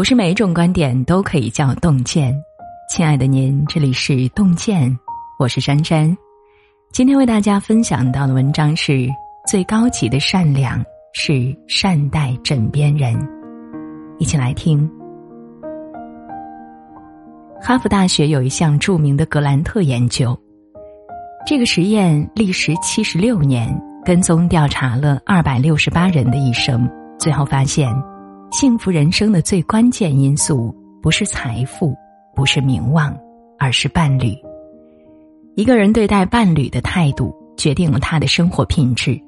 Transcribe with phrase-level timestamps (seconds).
[0.00, 2.34] 不是每一种观点都可以叫洞见。
[2.88, 4.98] 亲爱的您，这里是洞见，
[5.38, 6.16] 我是珊珊。
[6.90, 9.06] 今天为大家分享到的文章是：
[9.46, 10.82] 最高级的善良
[11.12, 13.14] 是善待枕边人。
[14.18, 14.90] 一起来听。
[17.60, 20.34] 哈佛大学有一项著名的格兰特研究，
[21.46, 23.70] 这个实验历时七十六年，
[24.02, 27.94] 跟踪调查了二百六十八人的一生，最后发现。
[28.52, 31.94] 幸福人生的最关键因素不是财富，
[32.34, 33.16] 不是名望，
[33.60, 34.36] 而是伴侣。
[35.54, 39.18] 一个人对待伴侣的态度，决定了他的生活品质。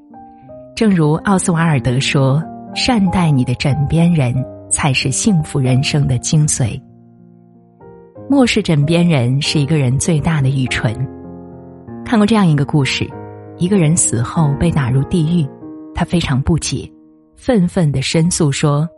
[0.74, 2.42] 正如奥斯瓦尔德说
[2.74, 4.34] ：“善待你的枕边人，
[4.68, 6.80] 才是幸福人生的精髓。”
[8.28, 10.92] 漠视枕边人是一个人最大的愚蠢。
[12.04, 13.08] 看过这样一个故事：
[13.56, 15.48] 一个人死后被打入地狱，
[15.94, 16.90] 他非常不解，
[17.36, 18.88] 愤愤的申诉说。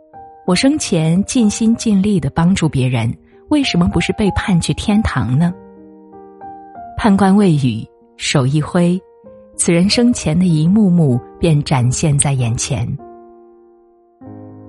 [0.45, 3.11] 我生前尽心尽力的帮助别人，
[3.49, 5.51] 为什么不是被判去天堂呢？
[6.97, 7.83] 判官未语，
[8.15, 8.99] 手一挥，
[9.55, 12.87] 此人生前的一幕幕便展现在眼前。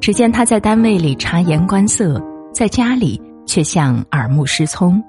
[0.01, 2.19] 只见他在单位里察言观色，
[2.55, 5.03] 在家里却像耳目失聪，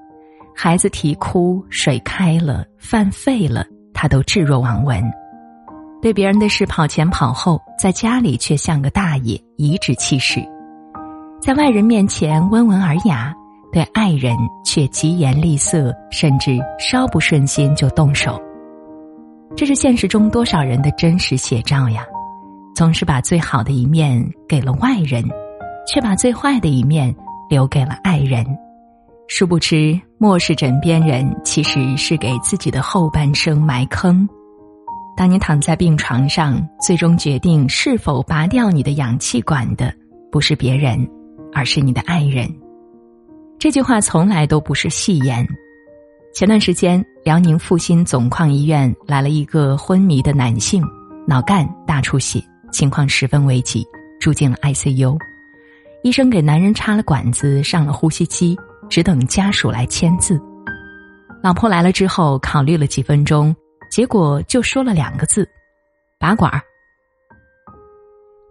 [0.53, 5.01] 孩子啼哭，水开了，饭废了，他都置若罔闻；
[6.01, 10.45] 对别人的事跑前跑后，在家里却像个大爷，颐指气使。
[11.39, 13.33] 在外人面前温文尔雅，
[13.71, 14.35] 对爱人
[14.65, 18.41] 却疾言厉色，甚至稍不顺心就动手。
[19.55, 22.03] 这是现实中多少人的真实写照呀！
[22.75, 25.23] 总是把最好的一面给了外人，
[25.87, 27.15] 却把最坏的一面
[27.49, 28.45] 留给了爱人。
[29.27, 34.27] 殊不知，漠视枕边人，其实是给自己的后半生埋坑。
[35.15, 39.93] 当你躺在病床上，最终决定是否拔掉你的氧气管的，
[40.31, 41.07] 不是别人。
[41.53, 42.47] 而是你的爱人，
[43.59, 45.47] 这句话从来都不是戏言。
[46.33, 50.83] 前段时间，辽宁阜新总矿医院来了一个昏迷的男性，
[51.25, 53.83] 脑干大出血，情况十分危急，
[54.19, 55.17] 住进了 ICU。
[56.03, 58.55] 医生给男人插了管子，上了呼吸机，
[58.87, 60.39] 只等家属来签字。
[61.41, 63.55] 老婆来了之后，考虑了几分钟，
[63.89, 65.47] 结果就说了两个字
[66.19, 66.61] ：“拔管儿。”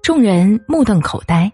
[0.03, 1.51] 众人目瞪口呆。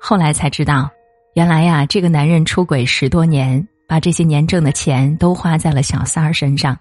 [0.00, 0.88] 后来才知道，
[1.34, 6.76] 原来呀，这个男人出轨十多年，把这些年挣的钱都花在了小三儿身上，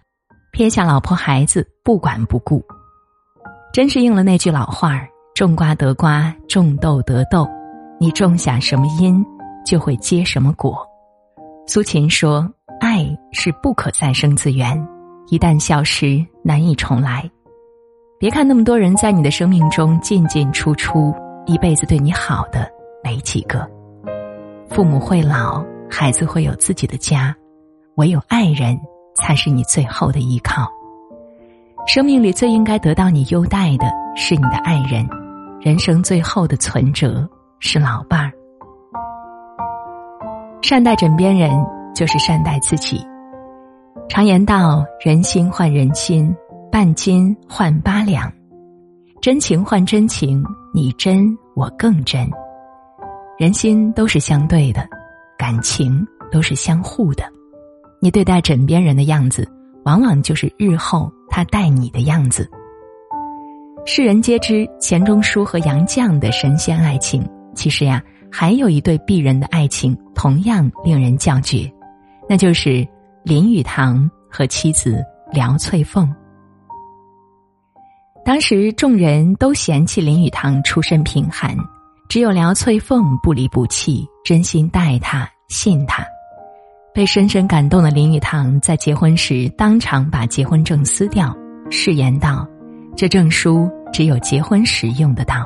[0.51, 2.63] 撇下老婆孩子不管不顾。
[3.73, 7.47] 真是应了那句老话儿：“种瓜得瓜，种豆得豆，
[7.99, 9.23] 你种下什么因，
[9.65, 10.87] 就会结什么果。”
[11.67, 12.49] 苏秦说
[12.79, 14.87] ：“爱是不可再生资源，
[15.29, 17.29] 一旦消失，难以重来。”
[18.19, 21.13] 别看那么多人在你的生命中进进出出，
[21.45, 22.67] 一辈子对你好的。
[23.07, 23.65] 没几个，
[24.69, 27.33] 父母会老，孩子会有自己的家，
[27.95, 28.77] 唯有爱人
[29.15, 30.69] 才是你最后的依靠。
[31.87, 35.07] 生命里最应该得到你优待的是你的爱人，
[35.61, 37.25] 人生最后的存折
[37.61, 38.29] 是老伴儿。
[40.61, 41.49] 善待枕边人，
[41.95, 43.01] 就是善待自己。
[44.09, 46.35] 常言道：人心换人心，
[46.69, 48.29] 半斤换八两，
[49.21, 51.25] 真情换真情，你真
[51.55, 52.29] 我更真。
[53.37, 54.83] 人心都是相对的，
[55.37, 57.23] 感情都是相互的。
[58.01, 59.47] 你对待枕边人的样子，
[59.85, 62.49] 往往就是日后他待你的样子。
[63.85, 71.71] 世人皆知钱钟书和杨绛的神仙爱情，其实呀，还有一对璧人的爱情同样令人叫绝，
[72.27, 72.87] 那就是
[73.23, 76.11] 林语堂和妻子梁翠凤。
[78.25, 81.55] 当时众人都嫌弃林语堂出身贫寒。
[82.09, 86.05] 只有梁翠凤不离不弃，真心待他，信他。
[86.93, 91.35] 被深深感动的林语堂在结婚时当场把结婚证撕掉，
[91.69, 92.47] 誓言道
[92.95, 95.45] ：“这证书只有结婚时用得到。”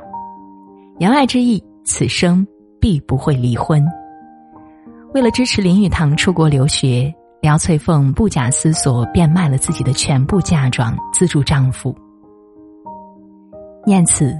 [0.99, 2.45] 言外之意，此生
[2.79, 3.83] 必不会离婚。
[5.15, 11.93] 为了支持林语堂出国留学，梁翠凤不假思索变卖了自己的全部嫁妆资助丈夫。
[13.83, 14.39] 念此。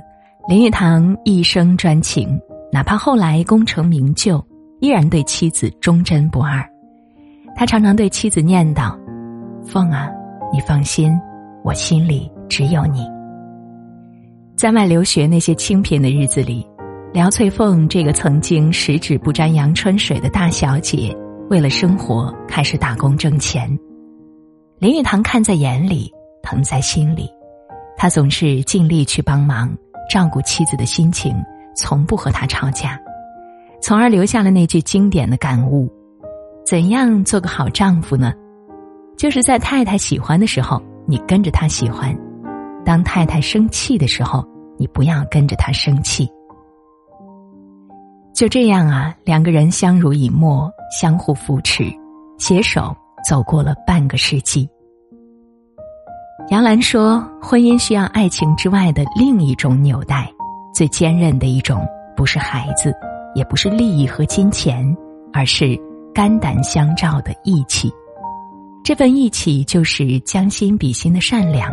[0.52, 2.38] 林语堂一生专情，
[2.74, 4.46] 哪怕后来功成名就，
[4.82, 6.62] 依然对妻子忠贞不二。
[7.56, 8.94] 他常常对妻子念叨
[9.66, 10.10] ：“凤啊，
[10.52, 11.18] 你放心，
[11.64, 13.08] 我心里只有你。”
[14.58, 16.68] 在外留学那些清贫的日子里，
[17.14, 21.16] 梁翠凤这个曾经十指不沾阳春水的大小姐，
[21.50, 23.70] 为了生活开始打工挣钱。
[24.80, 26.12] 林语堂看在眼里，
[26.44, 27.30] 疼在心里，
[27.96, 29.74] 他总是尽力去帮忙。
[30.12, 31.34] 照顾妻子的心情，
[31.74, 33.00] 从不和他吵架。
[33.82, 35.90] 从而留下了那句经典的感悟：
[36.66, 38.34] 怎样做个好丈夫呢？
[39.16, 42.14] 就是在太太喜欢的时候，你跟着她喜欢；
[42.84, 44.46] 当太太生气的时候，
[44.78, 46.30] 你不要跟着她生气。
[48.34, 50.70] 就这样啊，两个人相濡以沫，
[51.00, 51.86] 相互扶持，
[52.38, 52.94] 携手
[53.30, 54.68] 走过了半个世纪。
[56.50, 60.30] 杨澜说：“婚姻需要爱情之外的另一种纽带，
[60.74, 61.82] 最坚韧的一种，
[62.16, 62.94] 不是孩子，
[63.36, 64.86] 也不是利益和金钱，
[65.32, 65.80] 而是
[66.14, 67.90] 肝胆相照的义气。
[68.84, 71.72] 这份义气就是将心比心的善良。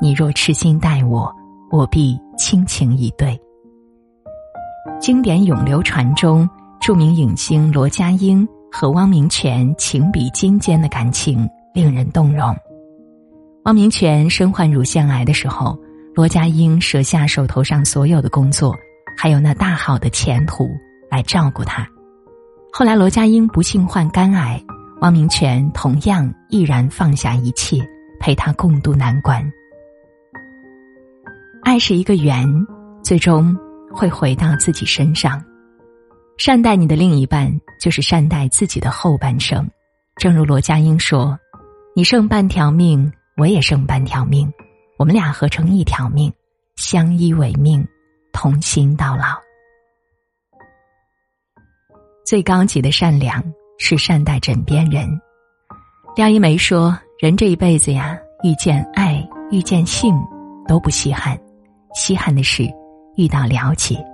[0.00, 1.34] 你若痴心待我，
[1.70, 3.38] 我必倾情以对。”
[5.00, 6.48] 经典永流传中，
[6.80, 12.54] 著名影星罗家英和汪明荃情比金坚的感情令人动容。
[13.68, 15.78] 汪明荃身患乳腺癌的时候，
[16.14, 18.74] 罗家英舍下手头上所有的工作，
[19.14, 20.70] 还有那大好的前途
[21.10, 21.86] 来照顾他。
[22.72, 24.58] 后来罗家英不幸患肝癌，
[25.02, 27.86] 汪明荃同样毅然放下一切，
[28.18, 29.52] 陪他共度难关。
[31.62, 32.48] 爱是一个圆，
[33.02, 33.54] 最终
[33.92, 35.44] 会回到自己身上。
[36.38, 39.68] 善待你的另一半，就是善待自己的后半生。
[40.16, 41.38] 正如罗家英说
[41.94, 44.52] ：“你剩半条命。”我也剩半条命，
[44.98, 46.32] 我们俩合成一条命，
[46.74, 47.86] 相依为命，
[48.32, 49.38] 同心到老。
[52.26, 53.40] 最高级的善良
[53.78, 55.08] 是善待枕边人。
[56.16, 60.12] 廖一梅说：“人这一辈子呀，遇见爱、遇见性
[60.66, 61.38] 都不稀罕，
[61.94, 62.68] 稀罕的是
[63.14, 64.04] 遇到了解。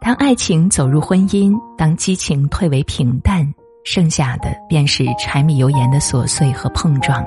[0.00, 3.46] 当爱情走入婚姻，当激情退为平淡，
[3.84, 7.22] 剩下的便是柴米油盐的琐碎和碰撞。”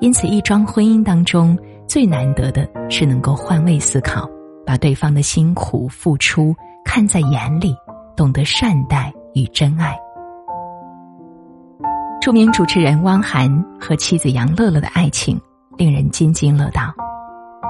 [0.00, 4.28] 因此，一桩婚姻当中最难得的是能够换位思考，
[4.64, 6.54] 把对方的辛苦付出
[6.84, 7.74] 看在眼里，
[8.14, 9.96] 懂得善待与真爱。
[12.20, 13.48] 著名主持人汪涵
[13.80, 15.40] 和妻子杨乐乐的爱情
[15.76, 16.92] 令人津津乐道。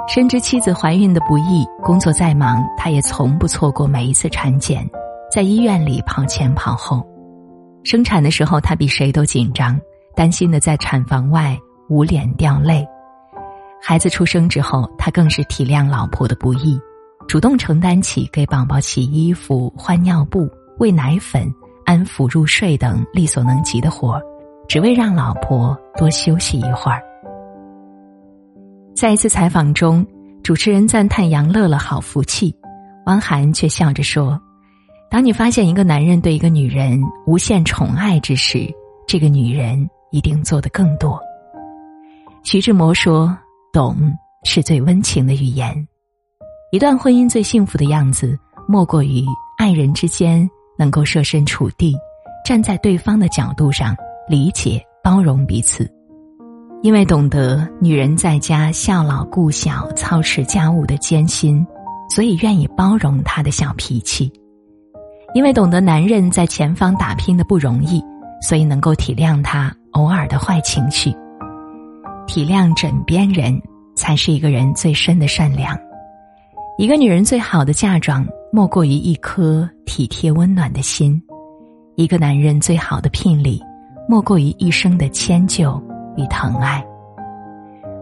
[0.08, 4.88] 深知妻子怀孕的不易，工作再忙，他也从不错过每一次产检，
[5.30, 7.06] 在医院里跑前跑后。
[7.84, 9.78] 生产的时候，他比谁都紧张，
[10.14, 11.56] 担心的在产房外。
[11.88, 12.86] 捂脸掉泪，
[13.80, 16.80] 孩子出生之后，他更是体谅老婆的不易，
[17.28, 20.48] 主动承担起给宝宝洗衣服、换尿布、
[20.78, 21.52] 喂奶粉、
[21.84, 24.22] 安抚入睡等力所能及的活儿，
[24.68, 27.00] 只为让老婆多休息一会儿。
[28.94, 30.04] 在一次采访中，
[30.42, 32.52] 主持人赞叹杨乐乐好福气，
[33.06, 34.40] 汪涵却笑着说
[35.08, 38.66] ：“当你发现一个男人对一个女人无限宠爱之时，
[39.06, 41.20] 这个女人一定做得更多。”
[42.46, 43.36] 徐志摩说
[43.74, 43.96] ：“懂
[44.44, 45.74] 是最温情的语言。
[46.70, 48.38] 一段婚姻最幸福的样子，
[48.68, 49.24] 莫过于
[49.58, 50.48] 爱人之间
[50.78, 51.96] 能够设身处地，
[52.44, 53.96] 站在对方的角度上
[54.28, 55.90] 理解、包容彼此。
[56.84, 61.66] 因为懂得女人在家孝老顾小、操持家务的艰辛，
[62.08, 64.30] 所以愿意包容她的小脾气；
[65.34, 68.00] 因为懂得男人在前方打拼的不容易，
[68.40, 71.12] 所以能够体谅他偶尔的坏情绪。”
[72.26, 73.60] 体谅枕边人，
[73.94, 75.78] 才是一个人最深的善良。
[76.78, 81.18] 一个女人最好的嫁妆，莫过于一颗体贴温暖的心；
[81.94, 83.62] 一个男人最好的聘礼，
[84.08, 85.82] 莫过于一生的迁就
[86.16, 86.84] 与疼爱。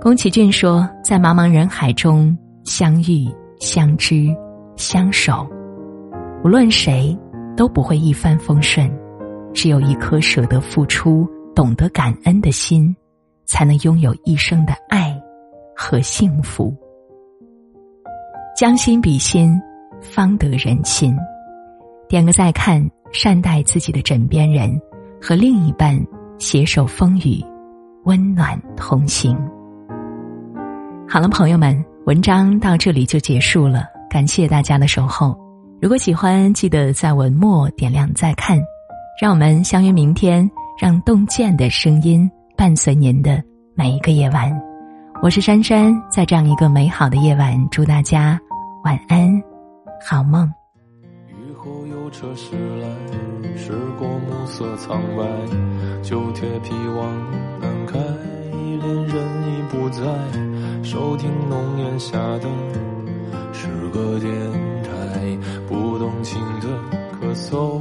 [0.00, 3.28] 宫崎骏说：“在茫茫人海中相遇、
[3.60, 4.34] 相知、
[4.76, 5.46] 相守，
[6.42, 7.16] 无论谁
[7.56, 8.90] 都不会一帆风顺，
[9.52, 12.94] 只有一颗舍得付出、懂得感恩的心。”
[13.44, 15.14] 才能拥有一生的爱
[15.76, 16.74] 和幸福。
[18.56, 19.60] 将心比心，
[20.00, 21.16] 方得人心。
[22.08, 24.80] 点个再看，善待自己的枕边人，
[25.20, 25.98] 和另一半
[26.38, 27.44] 携手风雨，
[28.04, 29.36] 温暖同行。
[31.08, 33.84] 好了，朋友们，文章到这里就结束了。
[34.08, 35.36] 感谢大家的守候。
[35.82, 38.58] 如果喜欢，记得在文末点亮再看。
[39.20, 40.48] 让我们相约明天，
[40.80, 42.30] 让洞见的声音。
[42.56, 43.42] 伴随您的
[43.74, 44.50] 每一个夜晚，
[45.20, 48.40] 我是珊珊，在这样一个美好的夜晚，祝大家
[48.84, 49.28] 晚安，
[50.06, 50.48] 好梦。
[51.30, 52.88] 雨后有车驶来，
[53.56, 55.24] 驶过暮色苍白，
[56.02, 57.12] 旧铁皮往
[57.60, 57.98] 南开，
[58.52, 59.16] 恋人
[59.48, 60.02] 已不在，
[60.84, 62.48] 收听浓烟下的
[63.52, 64.32] 诗歌电
[64.84, 65.36] 台，
[65.68, 66.68] 不动情的
[67.20, 67.80] 咳嗽，